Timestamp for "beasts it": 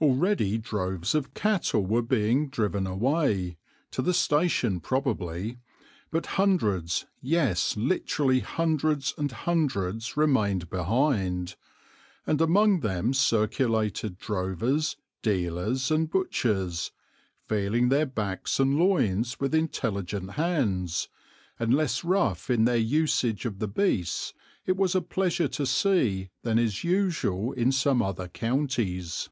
23.68-24.76